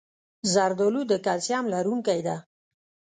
[0.53, 2.37] زردالو د کلسیم لرونکی ده.